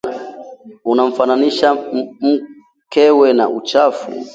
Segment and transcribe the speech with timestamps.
[0.91, 1.73] Anamfananisha
[2.87, 4.11] mkewe na uchafu